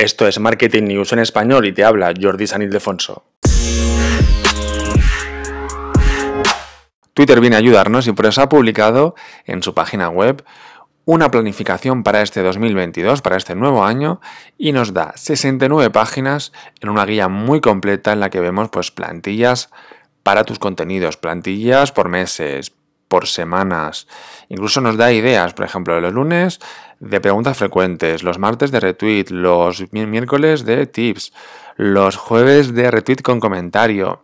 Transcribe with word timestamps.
Esto 0.00 0.26
es 0.26 0.40
Marketing 0.40 0.84
News 0.84 1.12
en 1.12 1.18
español 1.18 1.66
y 1.66 1.72
te 1.72 1.84
habla 1.84 2.14
Jordi 2.18 2.46
San 2.46 2.62
Ildefonso. 2.62 3.22
Twitter 7.12 7.38
viene 7.38 7.56
a 7.56 7.58
ayudarnos 7.58 8.06
y 8.06 8.12
por 8.12 8.24
eso 8.24 8.40
ha 8.40 8.48
publicado 8.48 9.14
en 9.44 9.62
su 9.62 9.74
página 9.74 10.08
web 10.08 10.42
una 11.04 11.30
planificación 11.30 12.02
para 12.02 12.22
este 12.22 12.40
2022, 12.40 13.20
para 13.20 13.36
este 13.36 13.54
nuevo 13.54 13.84
año, 13.84 14.22
y 14.56 14.72
nos 14.72 14.94
da 14.94 15.12
69 15.16 15.90
páginas 15.90 16.54
en 16.80 16.88
una 16.88 17.04
guía 17.04 17.28
muy 17.28 17.60
completa 17.60 18.14
en 18.14 18.20
la 18.20 18.30
que 18.30 18.40
vemos 18.40 18.70
pues 18.70 18.90
plantillas 18.90 19.68
para 20.22 20.44
tus 20.44 20.58
contenidos, 20.58 21.18
plantillas 21.18 21.92
por 21.92 22.08
meses, 22.08 22.72
por 23.10 23.26
semanas. 23.26 24.06
Incluso 24.48 24.80
nos 24.80 24.96
da 24.96 25.12
ideas, 25.12 25.52
por 25.52 25.66
ejemplo, 25.66 26.00
los 26.00 26.12
lunes 26.12 26.60
de 27.00 27.20
preguntas 27.20 27.58
frecuentes, 27.58 28.22
los 28.22 28.38
martes 28.38 28.70
de 28.70 28.78
retweet, 28.78 29.26
los 29.30 29.92
miércoles 29.92 30.64
de 30.64 30.86
tips, 30.86 31.32
los 31.76 32.14
jueves 32.16 32.72
de 32.72 32.88
retweet 32.88 33.22
con 33.22 33.40
comentario, 33.40 34.22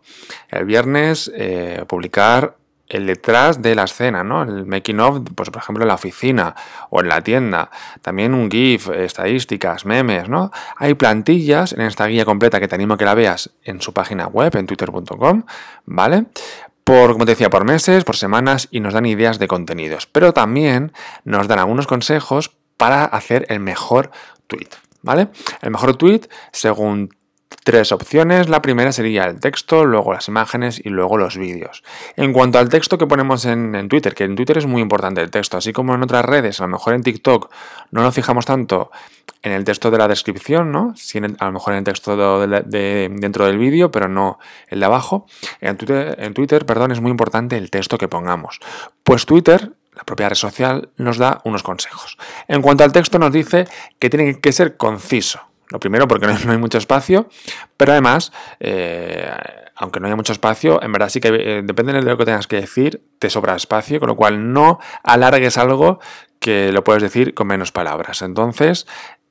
el 0.48 0.66
viernes 0.66 1.32
eh, 1.34 1.84
publicar 1.88 2.54
el 2.88 3.06
detrás 3.06 3.60
de 3.62 3.74
la 3.74 3.84
escena, 3.84 4.22
¿no? 4.22 4.42
El 4.42 4.66
making 4.66 5.00
of, 5.00 5.20
pues 5.34 5.50
por 5.50 5.62
ejemplo 5.62 5.82
en 5.82 5.88
la 5.88 5.94
oficina 5.94 6.54
o 6.90 7.00
en 7.00 7.08
la 7.08 7.20
tienda. 7.20 7.70
También 8.02 8.34
un 8.34 8.50
GIF, 8.50 8.88
estadísticas, 8.90 9.84
memes, 9.84 10.28
¿no? 10.28 10.52
Hay 10.76 10.94
plantillas 10.94 11.72
en 11.72 11.80
esta 11.80 12.06
guía 12.06 12.24
completa 12.24 12.60
que 12.60 12.68
te 12.68 12.74
animo 12.74 12.94
a 12.94 12.98
que 12.98 13.04
la 13.04 13.14
veas 13.14 13.50
en 13.64 13.80
su 13.80 13.92
página 13.92 14.28
web, 14.28 14.54
en 14.56 14.66
twitter.com, 14.66 15.44
¿vale? 15.86 16.26
Por, 16.86 17.14
como 17.14 17.24
te 17.24 17.32
decía, 17.32 17.50
por 17.50 17.64
meses, 17.64 18.04
por 18.04 18.14
semanas 18.14 18.68
y 18.70 18.78
nos 18.78 18.94
dan 18.94 19.06
ideas 19.06 19.40
de 19.40 19.48
contenidos. 19.48 20.06
Pero 20.06 20.32
también 20.32 20.92
nos 21.24 21.48
dan 21.48 21.58
algunos 21.58 21.88
consejos 21.88 22.52
para 22.76 23.04
hacer 23.04 23.44
el 23.48 23.58
mejor 23.58 24.12
tweet. 24.46 24.68
¿Vale? 25.02 25.26
El 25.62 25.72
mejor 25.72 25.96
tweet 25.96 26.20
según 26.52 27.10
tres 27.64 27.92
opciones. 27.92 28.48
La 28.48 28.62
primera 28.62 28.92
sería 28.92 29.24
el 29.24 29.40
texto, 29.40 29.84
luego 29.84 30.12
las 30.12 30.28
imágenes 30.28 30.80
y 30.84 30.88
luego 30.88 31.16
los 31.16 31.36
vídeos. 31.36 31.82
En 32.16 32.32
cuanto 32.32 32.58
al 32.58 32.68
texto 32.68 32.98
que 32.98 33.06
ponemos 33.06 33.44
en, 33.44 33.88
Twitter, 33.88 34.14
que 34.14 34.24
en 34.24 34.36
Twitter 34.36 34.58
es 34.58 34.66
muy 34.66 34.82
importante 34.82 35.20
el 35.20 35.30
texto, 35.30 35.56
así 35.56 35.72
como 35.72 35.94
en 35.94 36.02
otras 36.02 36.24
redes, 36.24 36.60
a 36.60 36.64
lo 36.64 36.68
mejor 36.68 36.94
en 36.94 37.02
TikTok 37.02 37.50
no 37.90 38.02
nos 38.02 38.14
fijamos 38.14 38.46
tanto 38.46 38.90
en 39.42 39.52
el 39.52 39.64
texto 39.64 39.90
de 39.90 39.98
la 39.98 40.08
descripción, 40.08 40.72
¿no? 40.72 40.94
A 41.38 41.44
lo 41.46 41.52
mejor 41.52 41.72
en 41.74 41.78
el 41.78 41.84
texto 41.84 42.46
de, 42.46 43.08
dentro 43.12 43.46
del 43.46 43.58
vídeo, 43.58 43.90
pero 43.90 44.08
no 44.08 44.38
el 44.68 44.80
de 44.80 44.86
abajo. 44.86 45.26
En 45.60 45.76
Twitter, 45.76 46.16
en 46.18 46.34
Twitter, 46.34 46.66
perdón, 46.66 46.92
es 46.92 47.00
muy 47.00 47.10
importante 47.10 47.56
el 47.56 47.70
texto 47.70 47.98
que 47.98 48.08
pongamos. 48.08 48.60
Pues 49.02 49.26
Twitter 49.26 49.72
la 49.96 50.04
propia 50.04 50.28
red 50.28 50.36
social 50.36 50.90
nos 50.98 51.16
da 51.16 51.40
unos 51.44 51.62
consejos. 51.62 52.18
En 52.48 52.60
cuanto 52.60 52.84
al 52.84 52.92
texto 52.92 53.18
nos 53.18 53.32
dice 53.32 53.66
que 53.98 54.10
tiene 54.10 54.40
que 54.40 54.52
ser 54.52 54.76
conciso. 54.76 55.40
Lo 55.70 55.80
primero 55.80 56.06
porque 56.06 56.26
no 56.26 56.52
hay 56.52 56.58
mucho 56.58 56.78
espacio, 56.78 57.28
pero 57.76 57.92
además, 57.92 58.32
eh, 58.60 59.30
aunque 59.74 60.00
no 60.00 60.06
haya 60.06 60.16
mucho 60.16 60.32
espacio, 60.32 60.82
en 60.82 60.92
verdad 60.92 61.08
sí 61.08 61.20
que 61.20 61.28
eh, 61.28 61.62
depende 61.64 61.92
de 61.92 62.02
lo 62.02 62.16
que 62.16 62.24
tengas 62.24 62.46
que 62.46 62.56
decir, 62.56 63.02
te 63.18 63.30
sobra 63.30 63.56
espacio, 63.56 63.98
con 64.00 64.08
lo 64.08 64.16
cual 64.16 64.52
no 64.52 64.78
alargues 65.02 65.58
algo 65.58 66.00
que 66.38 66.72
lo 66.72 66.84
puedes 66.84 67.02
decir 67.02 67.34
con 67.34 67.48
menos 67.48 67.72
palabras. 67.72 68.22
Entonces, 68.22 68.86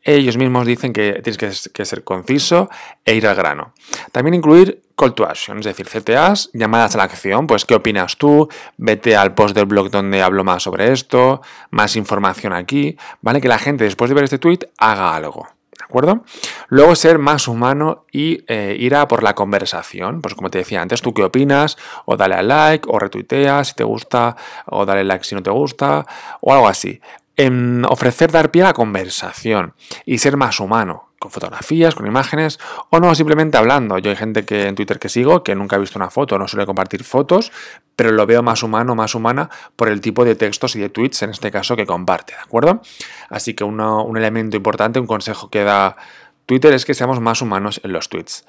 ellos 0.06 0.38
mismos 0.38 0.68
dicen 0.68 0.94
que 0.94 1.22
tienes 1.24 1.72
que, 1.72 1.86
ser 1.86 2.04
conciso 2.04 2.70
e 3.04 3.16
ir 3.16 3.26
al 3.26 3.36
grano. 3.36 3.74
También 4.12 4.36
incluir 4.36 4.84
call 4.96 5.16
to 5.16 5.26
action, 5.26 5.58
es 5.60 5.66
decir, 5.66 5.88
CTAs, 5.88 6.52
llamadas 6.54 6.94
a 6.94 7.00
la 7.00 7.06
acción, 7.06 7.48
pues 7.48 7.66
qué 7.66 7.74
opinas 7.74 8.16
tú, 8.18 8.48
vete 8.78 9.16
al 9.16 9.34
post 9.34 9.56
del 9.56 9.66
blog 9.66 9.90
donde 9.90 10.22
hablo 10.22 10.44
más 10.44 10.64
sobre 10.64 10.92
esto, 10.92 11.42
más 11.72 11.96
información 11.96 12.54
aquí, 12.54 12.98
¿vale? 13.22 13.42
Que 13.42 13.48
la 13.48 13.58
gente 13.58 13.84
después 13.84 14.10
de 14.10 14.16
ver 14.16 14.26
este 14.26 14.38
tweet 14.38 14.60
haga 14.78 15.16
algo. 15.16 15.48
¿De 15.78 15.84
acuerdo? 15.84 16.24
Luego 16.70 16.96
ser 16.96 17.20
más 17.20 17.48
humano 17.48 18.06
y 18.12 18.44
eh, 18.48 18.76
ir 18.80 18.96
a 18.96 19.08
por 19.08 19.24
la 19.24 19.36
conversación. 19.36 20.22
Pues 20.22 20.34
como 20.34 20.50
te 20.50 20.60
decía 20.60 20.82
antes, 20.82 21.02
¿tú 21.02 21.14
qué 21.14 21.24
opinas? 21.24 21.78
O 22.06 22.16
dale 22.16 22.36
al 22.36 22.48
like, 22.48 22.88
o 22.90 22.98
retuitea 22.98 23.64
si 23.64 23.74
te 23.74 23.84
gusta, 23.84 24.36
o 24.66 24.86
dale 24.86 25.04
like 25.04 25.24
si 25.26 25.36
no 25.36 25.44
te 25.44 25.52
gusta, 25.52 26.06
o 26.42 26.54
algo 26.54 26.68
así. 26.68 27.02
En 27.38 27.84
ofrecer 27.86 28.32
dar 28.32 28.52
pie 28.52 28.62
a 28.62 28.66
la 28.66 28.74
conversación 28.74 29.74
y 30.06 30.20
ser 30.20 30.38
más 30.38 30.60
humano, 30.60 31.10
con 31.20 31.32
fotografías, 31.32 31.96
con 31.96 32.08
imágenes, 32.08 32.60
o 32.90 33.00
no 33.00 33.14
simplemente 33.16 33.58
hablando. 33.58 33.98
Yo 33.98 34.12
hay 34.12 34.16
gente 34.16 34.46
que 34.46 34.68
en 34.68 34.76
Twitter 34.76 35.00
que 35.00 35.10
sigo 35.10 35.44
que 35.44 35.56
nunca 35.56 35.76
ha 35.76 35.80
visto 35.80 36.00
una 36.00 36.10
foto, 36.10 36.38
no 36.38 36.48
suele 36.48 36.66
compartir 36.66 37.04
fotos, 37.04 37.52
pero 37.96 38.12
lo 38.12 38.26
veo 38.26 38.44
más 38.44 38.64
humano, 38.64 38.96
más 38.96 39.16
humana 39.16 39.50
por 39.76 39.90
el 39.90 40.02
tipo 40.02 40.24
de 40.24 40.36
textos 40.36 40.76
y 40.76 40.80
de 40.80 40.90
tweets, 40.90 41.24
en 41.24 41.32
este 41.32 41.52
caso, 41.52 41.76
que 41.76 41.86
comparte, 41.86 42.34
¿de 42.34 42.40
acuerdo? 42.40 42.82
Así 43.30 43.54
que 43.54 43.64
un 43.64 44.18
elemento 44.18 44.56
importante, 44.56 45.00
un 45.00 45.08
consejo 45.08 45.50
que 45.50 45.64
da 45.64 45.98
Twitter 46.46 46.74
es 46.74 46.86
que 46.86 46.94
seamos 46.94 47.20
más 47.20 47.42
humanos 47.42 47.82
en 47.84 47.92
los 47.92 48.10
tweets. 48.10 48.46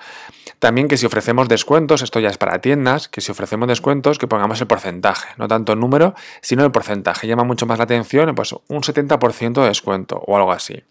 También 0.59 0.89
que 0.89 0.97
si 0.97 1.07
ofrecemos 1.07 1.49
descuentos, 1.49 2.03
esto 2.03 2.21
ya 2.21 2.29
es 2.29 2.39
para 2.39 2.61
tiendas, 2.61 3.09
que 3.09 3.21
si 3.21 3.33
ofrecemos 3.33 3.69
descuentos 3.69 4.19
que 4.19 4.27
pongamos 4.27 4.61
el 4.61 4.67
porcentaje, 4.67 5.29
no 5.37 5.49
tanto 5.49 5.73
el 5.73 5.81
número, 5.81 6.15
sino 6.41 6.65
el 6.65 6.73
porcentaje. 6.73 7.27
Llama 7.27 7.45
mucho 7.45 7.67
más 7.67 7.79
la 7.79 7.85
atención, 7.85 8.35
pues 8.35 8.53
un 8.53 8.83
70% 8.83 9.61
de 9.61 9.69
descuento 9.69 10.23
o 10.27 10.37
algo 10.37 10.53
así. 10.53 10.83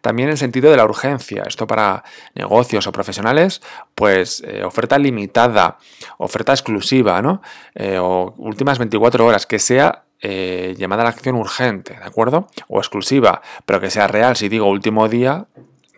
También 0.00 0.28
el 0.28 0.36
sentido 0.36 0.70
de 0.70 0.76
la 0.76 0.84
urgencia, 0.84 1.44
esto 1.46 1.66
para 1.66 2.04
negocios 2.34 2.86
o 2.86 2.92
profesionales, 2.92 3.62
pues 3.94 4.42
eh, 4.46 4.62
oferta 4.64 4.98
limitada, 4.98 5.78
oferta 6.18 6.52
exclusiva, 6.52 7.22
¿no? 7.22 7.40
Eh, 7.74 7.98
o 7.98 8.34
últimas 8.36 8.78
24 8.78 9.24
horas, 9.24 9.46
que 9.46 9.58
sea 9.58 10.04
eh, 10.20 10.74
llamada 10.76 11.02
a 11.02 11.04
la 11.04 11.10
acción 11.10 11.36
urgente, 11.36 11.94
¿de 11.94 12.04
acuerdo? 12.04 12.48
O 12.68 12.78
exclusiva, 12.78 13.42
pero 13.64 13.80
que 13.80 13.90
sea 13.90 14.06
real. 14.06 14.36
Si 14.36 14.48
digo 14.48 14.66
último 14.68 15.08
día, 15.08 15.46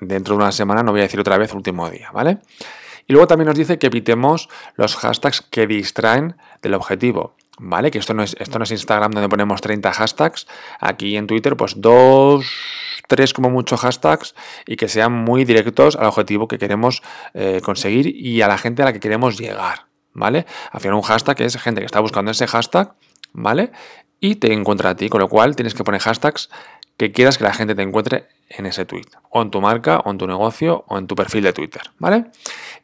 dentro 0.01 0.37
de 0.37 0.43
una 0.43 0.53
semana 0.53 0.83
no 0.83 0.93
voy 0.93 1.01
a 1.01 1.05
decir 1.05 1.21
otra 1.21 1.39
vez 1.39 1.55
último 1.55 1.91
día, 1.91 2.11
¿vale? 2.13 2.39
Y 3.07 3.13
luego 3.13 3.27
también 3.27 3.47
nos 3.47 3.57
dice 3.57 3.79
que 3.79 3.87
evitemos 3.87 4.49
los 4.75 4.97
hashtags 4.97 5.41
que 5.43 5.67
distraen 5.67 6.37
del 6.63 6.75
objetivo. 6.75 7.37
¿Vale? 7.59 7.91
Que 7.91 7.99
esto 7.99 8.13
no 8.13 8.23
es, 8.23 8.37
esto 8.39 8.59
no 8.59 8.65
es 8.65 8.71
Instagram 8.71 9.13
donde 9.13 9.31
ponemos 9.31 9.63
30 9.63 9.91
hashtags. 9.91 10.47
Aquí 10.79 11.17
en 11.17 11.27
Twitter, 11.27 11.57
pues 11.57 11.81
dos, 11.81 12.45
tres 13.09 13.33
como 13.33 13.49
mucho 13.49 13.79
hashtags 13.79 14.35
y 14.67 14.77
que 14.77 14.89
sean 14.89 15.13
muy 15.13 15.47
directos 15.47 15.97
al 15.97 16.05
objetivo 16.05 16.49
que 16.49 16.59
queremos 16.59 17.03
eh, 17.33 17.63
conseguir 17.65 18.15
y 18.15 18.43
a 18.43 18.49
la 18.49 18.59
gente 18.59 18.83
a 18.83 18.87
la 18.87 18.93
que 18.93 19.01
queremos 19.01 19.39
llegar. 19.39 19.87
¿Vale? 20.13 20.45
Al 20.71 20.81
final 20.81 20.97
un 20.97 21.03
hashtag 21.03 21.41
es 21.43 21.57
gente 21.57 21.81
que 21.81 21.87
está 21.87 22.01
buscando 22.01 22.31
ese 22.31 22.47
hashtag, 22.47 22.95
¿vale? 23.33 23.71
Y 24.19 24.37
te 24.37 24.53
encuentra 24.53 24.91
a 24.91 24.97
ti, 24.97 25.09
con 25.09 25.21
lo 25.21 25.29
cual 25.29 25.57
tienes 25.57 25.75
que 25.75 25.85
poner 25.85 26.01
hashtags 26.01 26.51
que 26.97 27.13
quieras 27.13 27.39
que 27.39 27.45
la 27.45 27.53
gente 27.53 27.75
te 27.75 27.83
encuentre 27.83 28.27
en 28.49 28.67
ese 28.67 28.85
tweet, 28.85 29.07
o 29.31 29.43
en 29.43 29.51
tu 29.51 29.61
marca, 29.61 29.99
o 29.99 30.11
en 30.11 30.19
tu 30.19 30.27
negocio, 30.27 30.85
o 30.89 30.99
en 30.99 31.07
tu 31.07 31.15
perfil 31.15 31.45
de 31.45 31.53
Twitter, 31.53 31.83
¿vale? 31.99 32.27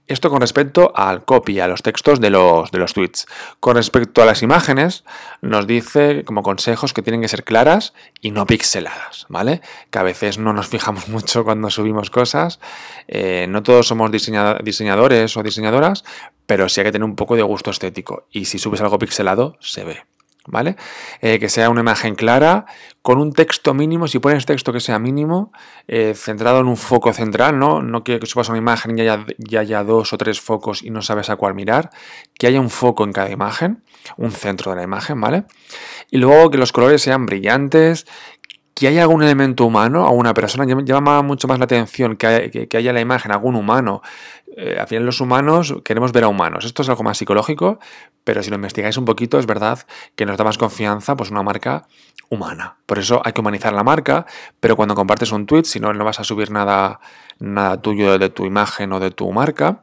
Esto 0.08 0.30
con 0.30 0.40
respecto 0.40 0.92
al 0.94 1.24
copy, 1.24 1.60
a 1.60 1.68
los 1.68 1.82
textos 1.82 2.20
de 2.20 2.28
los, 2.28 2.70
de 2.70 2.78
los 2.78 2.92
tweets. 2.92 3.26
Con 3.60 3.76
respecto 3.76 4.22
a 4.22 4.26
las 4.26 4.42
imágenes, 4.42 5.04
nos 5.40 5.66
dice 5.66 6.24
como 6.24 6.42
consejos 6.42 6.92
que 6.92 7.02
tienen 7.02 7.22
que 7.22 7.28
ser 7.28 7.44
claras 7.44 7.94
y 8.20 8.32
no 8.32 8.46
pixeladas, 8.46 9.26
¿vale? 9.28 9.62
Que 9.90 9.98
a 10.00 10.02
veces 10.02 10.38
no 10.38 10.52
nos 10.52 10.66
fijamos 10.66 11.08
mucho 11.08 11.44
cuando 11.44 11.70
subimos 11.70 12.10
cosas. 12.10 12.58
Eh, 13.06 13.46
no 13.48 13.62
todos 13.62 13.86
somos 13.86 14.10
diseñadores 14.10 15.36
o 15.36 15.42
diseñadoras, 15.42 16.04
pero 16.46 16.68
sí 16.68 16.80
hay 16.80 16.86
que 16.86 16.92
tener 16.92 17.04
un 17.04 17.16
poco 17.16 17.36
de 17.36 17.42
gusto 17.42 17.70
estético. 17.70 18.26
Y 18.30 18.46
si 18.46 18.58
subes 18.58 18.80
algo 18.80 18.98
pixelado, 18.98 19.56
se 19.60 19.84
ve. 19.84 20.02
¿Vale? 20.46 20.76
Eh, 21.20 21.38
que 21.38 21.48
sea 21.48 21.70
una 21.70 21.80
imagen 21.80 22.14
clara, 22.14 22.66
con 23.02 23.18
un 23.18 23.32
texto 23.32 23.74
mínimo, 23.74 24.08
si 24.08 24.18
pones 24.18 24.46
texto 24.46 24.72
que 24.72 24.80
sea 24.80 24.98
mínimo, 24.98 25.52
eh, 25.88 26.14
centrado 26.14 26.60
en 26.60 26.66
un 26.66 26.76
foco 26.76 27.12
central, 27.12 27.58
¿no? 27.58 27.82
No 27.82 28.04
que, 28.04 28.20
subas 28.24 28.48
una 28.48 28.58
imagen 28.58 28.96
y 28.98 29.02
haya, 29.02 29.24
ya 29.38 29.60
haya 29.60 29.84
dos 29.84 30.12
o 30.12 30.18
tres 30.18 30.40
focos 30.40 30.82
y 30.82 30.90
no 30.90 31.02
sabes 31.02 31.30
a 31.30 31.36
cuál 31.36 31.54
mirar, 31.54 31.90
que 32.38 32.46
haya 32.46 32.60
un 32.60 32.70
foco 32.70 33.04
en 33.04 33.12
cada 33.12 33.30
imagen, 33.30 33.82
un 34.16 34.30
centro 34.30 34.72
de 34.72 34.78
la 34.78 34.82
imagen, 34.84 35.20
¿vale? 35.20 35.44
Y 36.10 36.18
luego 36.18 36.50
que 36.50 36.58
los 36.58 36.72
colores 36.72 37.02
sean 37.02 37.26
brillantes, 37.26 38.06
que 38.74 38.88
haya 38.88 39.02
algún 39.02 39.22
elemento 39.22 39.66
humano, 39.66 40.06
alguna 40.06 40.32
persona, 40.32 40.64
llama 40.84 41.22
mucho 41.22 41.46
más 41.46 41.58
la 41.58 41.66
atención 41.66 42.16
que, 42.16 42.26
haya, 42.26 42.50
que, 42.50 42.76
haya 42.76 42.92
la 42.92 43.00
imagen, 43.00 43.30
algún 43.32 43.54
humano. 43.54 44.02
Eh, 44.56 44.76
al 44.78 44.86
final 44.86 45.06
los 45.06 45.20
humanos 45.20 45.74
queremos 45.84 46.12
ver 46.12 46.24
a 46.24 46.28
humanos. 46.28 46.64
Esto 46.64 46.82
es 46.82 46.88
algo 46.88 47.02
más 47.02 47.18
psicológico, 47.18 47.78
pero 48.24 48.42
si 48.42 48.50
lo 48.50 48.56
investigáis 48.56 48.96
un 48.96 49.04
poquito 49.04 49.38
es 49.38 49.46
verdad 49.46 49.80
que 50.14 50.26
nos 50.26 50.36
da 50.36 50.44
más 50.44 50.58
confianza 50.58 51.16
pues 51.16 51.30
una 51.30 51.42
marca 51.42 51.86
humana. 52.28 52.76
Por 52.86 52.98
eso 52.98 53.20
hay 53.24 53.32
que 53.32 53.40
humanizar 53.40 53.72
la 53.72 53.84
marca, 53.84 54.26
pero 54.60 54.76
cuando 54.76 54.94
compartes 54.94 55.32
un 55.32 55.46
tweet, 55.46 55.64
si 55.64 55.80
no, 55.80 55.92
no 55.92 56.04
vas 56.04 56.18
a 56.18 56.24
subir 56.24 56.50
nada, 56.50 57.00
nada 57.38 57.80
tuyo 57.80 58.18
de 58.18 58.30
tu 58.30 58.46
imagen 58.46 58.92
o 58.92 59.00
de 59.00 59.10
tu 59.10 59.30
marca, 59.32 59.80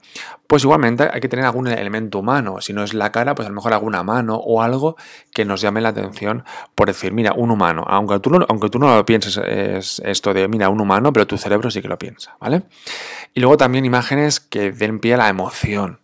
pues 0.49 0.63
igualmente 0.63 1.07
hay 1.13 1.21
que 1.21 1.29
tener 1.29 1.45
algún 1.45 1.67
elemento 1.67 2.17
humano. 2.17 2.59
Si 2.59 2.73
no 2.73 2.83
es 2.83 2.95
la 2.95 3.11
cara, 3.11 3.35
pues 3.35 3.45
a 3.45 3.49
lo 3.49 3.55
mejor 3.55 3.71
alguna 3.71 4.01
mano 4.01 4.35
o 4.35 4.63
algo 4.63 4.97
que 5.31 5.45
nos 5.45 5.61
llame 5.61 5.79
la 5.79 5.89
atención 5.89 6.43
por 6.73 6.87
decir, 6.87 7.13
mira, 7.13 7.33
un 7.33 7.51
humano. 7.51 7.85
Aunque 7.87 8.19
tú 8.19 8.31
no, 8.31 8.43
aunque 8.49 8.69
tú 8.69 8.79
no 8.79 8.95
lo 8.95 9.05
pienses, 9.05 9.37
es 9.37 10.01
esto 10.03 10.33
de, 10.33 10.47
mira, 10.47 10.69
un 10.69 10.81
humano, 10.81 11.13
pero 11.13 11.27
tu 11.27 11.37
cerebro 11.37 11.69
sí 11.69 11.83
que 11.83 11.87
lo 11.87 11.99
piensa, 11.99 12.35
¿vale? 12.39 12.63
Y 13.35 13.41
luego 13.41 13.57
también 13.57 13.85
imágenes 13.85 14.39
que 14.39 14.58
den 14.71 14.99
pie 14.99 15.15
a 15.15 15.17
la 15.17 15.29
emoción. 15.29 15.99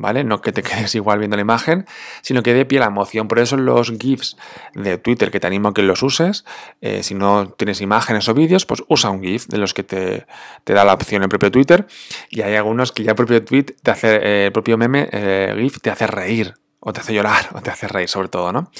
¿vale? 0.00 0.24
No 0.24 0.40
que 0.40 0.52
te 0.52 0.62
quedes 0.62 0.94
igual 0.94 1.18
viendo 1.18 1.36
la 1.36 1.42
imagen, 1.42 1.86
sino 2.22 2.42
que 2.42 2.54
dé 2.54 2.64
pie 2.64 2.78
a 2.78 2.82
la 2.82 2.86
emoción. 2.86 3.28
Por 3.28 3.38
eso 3.38 3.56
los 3.56 3.92
GIFs 3.92 4.36
de 4.74 4.98
Twitter, 4.98 5.30
que 5.30 5.40
te 5.40 5.46
animo 5.46 5.68
a 5.68 5.74
que 5.74 5.82
los 5.82 6.02
uses, 6.02 6.44
eh, 6.80 7.02
si 7.02 7.14
no 7.14 7.50
tienes 7.50 7.80
imágenes 7.80 8.28
o 8.28 8.34
vídeos, 8.34 8.66
pues 8.66 8.82
usa 8.88 9.10
un 9.10 9.22
GIF 9.22 9.46
de 9.46 9.58
los 9.58 9.74
que 9.74 9.82
te, 9.82 10.26
da 10.64 10.84
la 10.84 10.94
opción 10.94 11.22
el 11.22 11.28
propio 11.28 11.50
Twitter. 11.50 11.86
Y 12.30 12.40
hay 12.40 12.54
algunos 12.54 12.92
que 12.92 13.04
ya 13.04 13.10
el 13.10 13.16
propio 13.16 13.44
tweet 13.44 13.76
te 13.82 13.90
hace, 13.90 14.16
eh, 14.16 14.46
el 14.46 14.52
propio 14.52 14.78
meme, 14.78 15.08
eh, 15.12 15.54
GIF, 15.58 15.80
te 15.80 15.90
hace 15.90 16.06
reír, 16.06 16.54
o 16.80 16.92
te 16.92 17.00
hace 17.00 17.12
llorar, 17.12 17.50
o 17.54 17.60
te 17.60 17.70
hace 17.70 17.86
reír 17.86 18.08
sobre 18.08 18.28
todo, 18.28 18.52
¿no? 18.52 18.70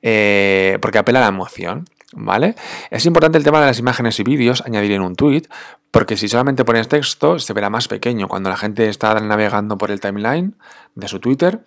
porque 0.00 0.98
apela 0.98 1.18
a 1.18 1.22
la 1.22 1.28
emoción. 1.28 1.86
¿Vale? 2.12 2.56
Es 2.90 3.06
importante 3.06 3.38
el 3.38 3.44
tema 3.44 3.60
de 3.60 3.66
las 3.66 3.78
imágenes 3.78 4.18
y 4.18 4.24
vídeos, 4.24 4.64
añadir 4.66 4.90
en 4.90 5.02
un 5.02 5.14
tweet, 5.14 5.42
porque 5.90 6.16
si 6.16 6.28
solamente 6.28 6.64
pones 6.64 6.88
texto, 6.88 7.38
se 7.38 7.52
verá 7.52 7.70
más 7.70 7.88
pequeño. 7.88 8.28
Cuando 8.28 8.48
la 8.48 8.56
gente 8.56 8.88
está 8.88 9.18
navegando 9.20 9.76
por 9.76 9.90
el 9.90 10.00
timeline 10.00 10.54
de 10.94 11.08
su 11.08 11.18
Twitter, 11.18 11.64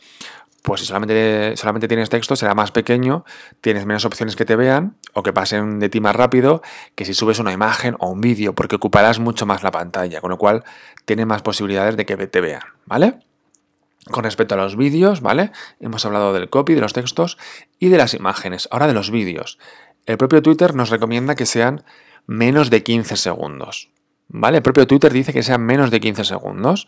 pues 0.63 0.79
si 0.79 0.87
solamente, 0.87 1.57
solamente 1.57 1.89
tienes 1.89 2.09
texto, 2.09 2.37
será 2.37 2.55
más 2.55 2.71
pequeño, 2.71 3.25
tienes 3.59 3.85
menos 3.85 4.05
opciones 4.05 4.37
que 4.37 4.45
te 4.45 4.55
vean 4.55 4.95
o 5.11 5.21
que 5.21 5.33
pasen 5.33 5.79
de 5.79 5.89
ti 5.89 5.99
más 5.99 6.15
rápido 6.15 6.61
que 6.95 7.03
si 7.03 7.13
subes 7.13 7.39
una 7.39 7.51
imagen 7.51 7.97
o 7.99 8.09
un 8.09 8.21
vídeo, 8.21 8.55
porque 8.55 8.77
ocuparás 8.77 9.19
mucho 9.19 9.45
más 9.45 9.61
la 9.61 9.71
pantalla, 9.71 10.21
con 10.21 10.29
lo 10.29 10.37
cual 10.37 10.63
tiene 11.03 11.25
más 11.25 11.41
posibilidades 11.41 11.97
de 11.97 12.05
que 12.05 12.15
te 12.15 12.39
vean, 12.39 12.63
¿vale? 12.85 13.19
Con 14.09 14.23
respecto 14.23 14.55
a 14.55 14.57
los 14.57 14.77
vídeos, 14.77 15.19
¿vale? 15.19 15.51
Hemos 15.81 16.05
hablado 16.05 16.31
del 16.31 16.49
copy, 16.49 16.75
de 16.75 16.81
los 16.81 16.93
textos 16.93 17.37
y 17.77 17.89
de 17.89 17.97
las 17.97 18.13
imágenes. 18.13 18.69
Ahora 18.71 18.87
de 18.87 18.93
los 18.93 19.11
vídeos. 19.11 19.59
El 20.05 20.17
propio 20.17 20.41
Twitter 20.41 20.75
nos 20.75 20.89
recomienda 20.89 21.35
que 21.35 21.45
sean 21.45 21.83
menos 22.25 22.69
de 22.69 22.83
15 22.83 23.17
segundos. 23.17 23.92
¿Vale? 24.33 24.57
El 24.57 24.63
propio 24.63 24.87
Twitter 24.87 25.13
dice 25.13 25.31
que 25.31 25.43
sean 25.43 25.61
menos 25.61 25.91
de 25.91 25.99
15 25.99 26.25
segundos. 26.25 26.87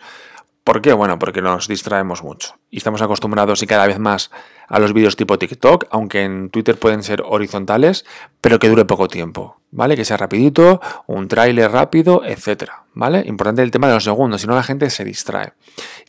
¿Por 0.64 0.82
qué? 0.82 0.94
Bueno, 0.94 1.20
porque 1.20 1.44
nos 1.44 1.68
distraemos 1.68 2.24
mucho. 2.24 2.56
Y 2.72 2.78
estamos 2.78 3.04
acostumbrados 3.04 3.62
y 3.62 3.68
cada 3.68 3.86
vez 3.86 4.00
más 4.00 4.32
a 4.68 4.80
los 4.80 4.94
vídeos 4.94 5.16
tipo 5.16 5.38
TikTok, 5.38 5.86
aunque 5.92 6.24
en 6.24 6.50
Twitter 6.50 6.76
pueden 6.76 7.04
ser 7.04 7.22
horizontales, 7.24 8.04
pero 8.42 8.58
que 8.58 8.68
dure 8.68 8.86
poco 8.86 9.08
tiempo. 9.08 9.62
¿Vale? 9.70 9.96
Que 9.96 10.06
sea 10.06 10.18
rapidito, 10.18 10.82
un 11.06 11.28
tráiler 11.28 11.72
rápido, 11.72 12.24
etc. 12.26 12.72
¿Vale? 12.96 13.24
Importante 13.28 13.62
el 13.62 13.70
tema 13.70 13.88
de 13.88 13.94
los 13.94 14.04
segundos, 14.04 14.42
si 14.42 14.48
no 14.48 14.56
la 14.56 14.64
gente 14.64 14.90
se 14.90 15.06
distrae. 15.06 15.54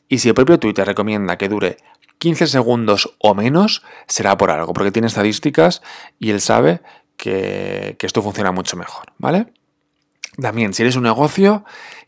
Y 0.09 0.19
si 0.19 0.29
el 0.29 0.35
propio 0.35 0.59
Twitter 0.59 0.87
recomienda 0.87 1.37
que 1.37 1.51
dure 1.51 1.77
15 2.17 2.47
segundos 2.47 3.15
o 3.19 3.35
menos, 3.35 3.83
será 4.07 4.39
por 4.39 4.51
algo, 4.51 4.73
porque 4.73 4.91
tiene 4.91 5.09
estadísticas 5.09 5.83
y 6.19 6.31
él 6.31 6.41
sabe 6.41 6.81
que, 7.17 7.97
esto 8.01 8.23
funciona 8.23 8.53
mucho 8.53 8.77
mejor, 8.77 9.13
¿vale? 9.19 9.53
También, 10.41 10.75
si 10.75 10.83
eres 10.83 10.97
un 10.97 11.05
negocio, 11.05 11.65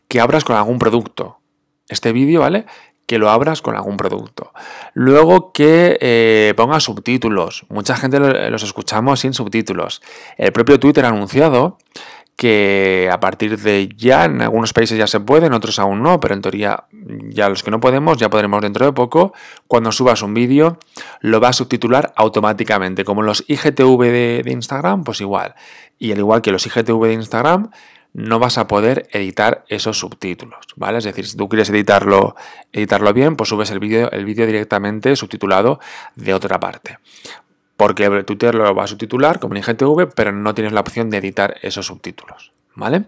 que 0.07 0.19
abras 0.19 0.43
con 0.43 0.55
algún 0.55 0.79
producto. 0.79 1.39
Este 1.87 2.11
vídeo, 2.11 2.41
¿vale? 2.41 2.65
que 3.09 3.17
lo 3.17 3.31
abras 3.31 3.63
con 3.63 3.75
algún 3.75 3.97
producto. 3.97 4.53
Luego 4.93 5.51
que 5.51 5.97
eh, 5.99 6.53
pongas 6.55 6.83
subtítulos. 6.83 7.65
Mucha 7.67 7.95
gente 7.95 8.19
los 8.19 8.61
escuchamos 8.61 9.21
sin 9.21 9.33
subtítulos. 9.33 10.03
El 10.37 10.51
propio 10.51 10.79
Twitter 10.79 11.05
ha 11.05 11.07
anunciado 11.07 11.79
que 12.35 13.09
a 13.11 13.19
partir 13.19 13.59
de 13.59 13.89
ya, 13.97 14.25
en 14.25 14.43
algunos 14.43 14.73
países 14.73 14.95
ya 14.95 15.07
se 15.07 15.19
puede, 15.19 15.47
en 15.47 15.53
otros 15.53 15.79
aún 15.79 16.03
no, 16.03 16.19
pero 16.19 16.35
en 16.35 16.41
teoría 16.43 16.83
ya 17.29 17.49
los 17.49 17.63
que 17.63 17.71
no 17.71 17.79
podemos, 17.79 18.19
ya 18.19 18.29
podremos 18.29 18.61
dentro 18.61 18.85
de 18.85 18.93
poco, 18.93 19.33
cuando 19.67 19.91
subas 19.91 20.21
un 20.21 20.35
vídeo, 20.35 20.77
lo 21.19 21.41
va 21.41 21.49
a 21.49 21.53
subtitular 21.53 22.13
automáticamente, 22.15 23.05
como 23.05 23.23
los 23.23 23.43
IGTV 23.47 24.03
de, 24.03 24.41
de 24.45 24.51
Instagram, 24.51 25.03
pues 25.03 25.19
igual. 25.19 25.55
Y 25.97 26.11
al 26.11 26.19
igual 26.19 26.43
que 26.43 26.51
los 26.51 26.65
IGTV 26.67 27.07
de 27.07 27.13
Instagram, 27.13 27.71
no 28.13 28.39
vas 28.39 28.57
a 28.57 28.67
poder 28.67 29.07
editar 29.11 29.65
esos 29.67 29.99
subtítulos, 29.99 30.65
¿vale? 30.75 30.97
Es 30.97 31.03
decir, 31.03 31.27
si 31.27 31.37
tú 31.37 31.47
quieres 31.47 31.69
editarlo, 31.69 32.35
editarlo 32.73 33.13
bien, 33.13 33.35
pues 33.35 33.49
subes 33.49 33.71
el 33.71 33.79
vídeo 33.79 34.09
el 34.11 34.25
directamente 34.25 35.15
subtitulado 35.15 35.79
de 36.15 36.33
otra 36.33 36.59
parte 36.59 36.97
porque 37.79 38.23
Twitter 38.25 38.53
lo 38.55 38.75
va 38.75 38.83
a 38.83 38.87
subtitular 38.87 39.39
como 39.39 39.55
en 39.55 39.61
IGTV, 39.61 40.13
pero 40.13 40.33
no 40.33 40.53
tienes 40.53 40.73
la 40.73 40.81
opción 40.81 41.09
de 41.09 41.17
editar 41.17 41.55
esos 41.61 41.85
subtítulos, 41.85 42.51
¿vale? 42.75 43.05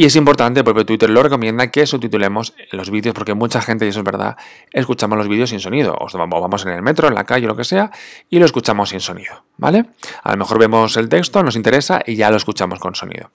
Y 0.00 0.04
es 0.04 0.14
importante, 0.14 0.62
porque 0.62 0.84
Twitter 0.84 1.10
lo 1.10 1.24
recomienda 1.24 1.72
que 1.72 1.84
subtitulemos 1.84 2.54
los 2.70 2.88
vídeos, 2.88 3.14
porque 3.14 3.34
mucha 3.34 3.60
gente, 3.60 3.84
y 3.84 3.88
eso 3.88 3.98
es 3.98 4.04
verdad, 4.04 4.36
escuchamos 4.72 5.18
los 5.18 5.26
vídeos 5.26 5.50
sin 5.50 5.58
sonido. 5.58 5.96
O 5.98 6.06
vamos 6.28 6.64
en 6.64 6.72
el 6.72 6.82
metro, 6.82 7.08
en 7.08 7.16
la 7.16 7.24
calle, 7.24 7.48
lo 7.48 7.56
que 7.56 7.64
sea, 7.64 7.90
y 8.30 8.38
lo 8.38 8.46
escuchamos 8.46 8.90
sin 8.90 9.00
sonido, 9.00 9.42
¿vale? 9.56 9.86
A 10.22 10.30
lo 10.30 10.38
mejor 10.38 10.60
vemos 10.60 10.96
el 10.96 11.08
texto, 11.08 11.42
nos 11.42 11.56
interesa 11.56 12.00
y 12.06 12.14
ya 12.14 12.30
lo 12.30 12.36
escuchamos 12.36 12.78
con 12.78 12.94
sonido. 12.94 13.32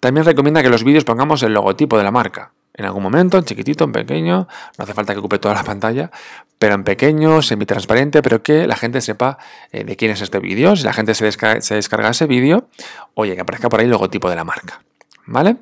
También 0.00 0.26
recomienda 0.26 0.62
que 0.62 0.68
los 0.68 0.84
vídeos 0.84 1.04
pongamos 1.04 1.42
el 1.44 1.54
logotipo 1.54 1.96
de 1.96 2.04
la 2.04 2.10
marca 2.10 2.52
en 2.74 2.84
algún 2.84 3.02
momento, 3.02 3.38
en 3.38 3.44
chiquitito, 3.44 3.84
en 3.84 3.92
pequeño, 3.92 4.48
no 4.78 4.82
hace 4.82 4.94
falta 4.94 5.12
que 5.12 5.18
ocupe 5.18 5.38
toda 5.38 5.54
la 5.54 5.62
pantalla, 5.62 6.10
pero 6.58 6.74
en 6.74 6.84
pequeño, 6.84 7.42
semi-transparente, 7.42 8.22
pero 8.22 8.42
que 8.42 8.66
la 8.66 8.76
gente 8.76 9.00
sepa 9.00 9.38
eh, 9.72 9.84
de 9.84 9.96
quién 9.96 10.10
es 10.10 10.22
este 10.22 10.38
vídeo. 10.38 10.74
Si 10.76 10.84
la 10.84 10.92
gente 10.92 11.14
se, 11.14 11.24
descarga, 11.24 12.10
ese 12.10 12.26
vídeo, 12.26 12.68
oye, 13.14 13.34
que 13.34 13.40
aparezca 13.40 13.68
por 13.68 13.80
ahí 13.80 13.86
el 13.86 13.90
logotipo 13.90 14.30
de 14.30 14.36
la 14.36 14.44
marca. 14.44 14.82
¿Vale? 15.26 15.56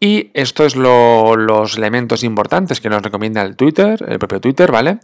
Y 0.00 0.30
esto 0.34 0.64
es 0.64 0.76
los 0.76 1.76
elementos 1.76 2.24
importantes 2.24 2.80
que 2.80 2.90
nos 2.90 3.02
recomienda 3.02 3.42
el 3.42 3.56
Twitter, 3.56 4.04
el 4.06 4.18
propio 4.18 4.40
Twitter, 4.40 4.70
¿vale? 4.70 4.98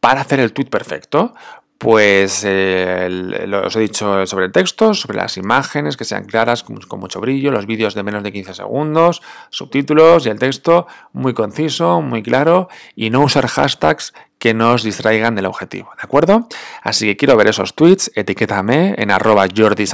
Para 0.00 0.20
hacer 0.20 0.40
el 0.40 0.52
tweet 0.52 0.68
perfecto. 0.68 1.34
Pues 1.78 2.42
eh, 2.46 3.46
os 3.64 3.76
he 3.76 3.80
dicho 3.80 4.26
sobre 4.26 4.46
el 4.46 4.52
texto, 4.52 4.94
sobre 4.94 5.18
las 5.18 5.36
imágenes 5.36 5.98
que 5.98 6.04
sean 6.04 6.24
claras, 6.24 6.62
con, 6.62 6.78
mucho 6.98 7.20
brillo, 7.20 7.50
los 7.50 7.66
vídeos 7.66 7.94
de 7.94 8.02
menos 8.02 8.22
de 8.22 8.32
15 8.32 8.54
segundos, 8.54 9.22
subtítulos 9.50 10.24
y 10.24 10.30
el 10.30 10.38
texto 10.38 10.86
muy 11.12 11.34
conciso, 11.34 12.00
muy 12.00 12.22
claro 12.22 12.68
y 12.94 13.10
no 13.10 13.20
usar 13.20 13.46
hashtags 13.46 14.14
que 14.38 14.54
nos 14.54 14.84
distraigan 14.84 15.34
del 15.34 15.46
objetivo, 15.46 15.90
¿de 15.96 16.02
acuerdo? 16.02 16.48
Así 16.82 17.06
que 17.06 17.16
quiero 17.16 17.36
ver 17.36 17.48
esos 17.48 17.74
tweets, 17.74 18.10
etiquétame 18.14 18.94
en 18.96 19.10
arroba 19.10 19.46
Jordi 19.54 19.84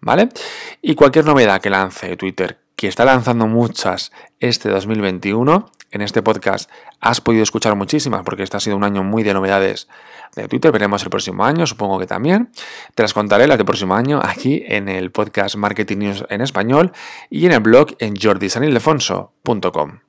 ¿vale? 0.00 0.28
Y 0.82 0.94
cualquier 0.94 1.24
novedad 1.24 1.60
que 1.60 1.70
lance 1.70 2.16
Twitter, 2.16 2.58
que 2.76 2.88
está 2.88 3.04
lanzando 3.04 3.46
muchas 3.48 4.12
este 4.40 4.68
2021, 4.68 5.70
en 5.92 6.00
este 6.00 6.22
podcast 6.22 6.68
has 7.00 7.20
podido 7.20 7.42
escuchar 7.42 7.76
muchísimas 7.76 8.22
porque 8.24 8.42
este 8.42 8.56
ha 8.56 8.60
sido 8.60 8.76
un 8.76 8.84
año 8.84 9.04
muy 9.04 9.22
de 9.22 9.34
novedades 9.34 9.88
de 10.34 10.48
Twitter. 10.48 10.72
Veremos 10.72 11.02
el 11.04 11.10
próximo 11.10 11.44
año, 11.44 11.66
supongo 11.66 11.98
que 11.98 12.06
también. 12.06 12.50
Te 12.94 13.02
las 13.02 13.14
contaré 13.14 13.46
las 13.46 13.58
del 13.58 13.66
próximo 13.66 13.94
año 13.94 14.20
aquí 14.22 14.64
en 14.66 14.88
el 14.88 15.10
podcast 15.12 15.56
Marketing 15.56 15.98
News 15.98 16.24
en 16.28 16.40
español 16.40 16.92
y 17.30 17.46
en 17.46 17.52
el 17.52 17.60
blog 17.60 17.94
en 17.98 18.14
jordisanildefonso.com. 18.16 20.00